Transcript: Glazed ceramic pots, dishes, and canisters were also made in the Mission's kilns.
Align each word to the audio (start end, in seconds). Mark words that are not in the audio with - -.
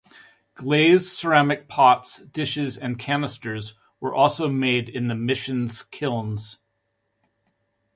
Glazed 0.55 1.05
ceramic 1.09 1.67
pots, 1.67 2.23
dishes, 2.23 2.75
and 2.75 2.97
canisters 2.97 3.75
were 3.99 4.15
also 4.15 4.49
made 4.49 4.89
in 4.89 5.09
the 5.09 5.13
Mission's 5.13 5.83
kilns. 5.83 6.57